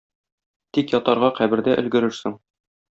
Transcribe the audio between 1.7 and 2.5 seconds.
өлгерерсең.